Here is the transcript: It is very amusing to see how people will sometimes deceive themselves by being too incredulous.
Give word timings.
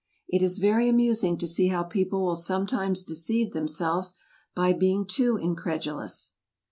It 0.27 0.41
is 0.41 0.57
very 0.57 0.89
amusing 0.89 1.37
to 1.37 1.45
see 1.45 1.67
how 1.67 1.83
people 1.83 2.25
will 2.25 2.35
sometimes 2.35 3.03
deceive 3.03 3.53
themselves 3.53 4.15
by 4.55 4.73
being 4.73 5.05
too 5.05 5.37
incredulous. 5.37 6.33